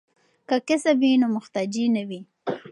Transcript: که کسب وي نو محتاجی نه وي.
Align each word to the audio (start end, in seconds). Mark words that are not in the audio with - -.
که 0.47 0.55
کسب 0.67 0.95
وي 1.01 1.11
نو 1.21 1.27
محتاجی 1.35 1.85
نه 1.95 2.03
وي. 2.09 2.21